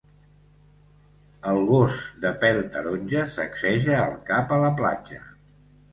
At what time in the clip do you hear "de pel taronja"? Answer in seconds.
2.25-3.27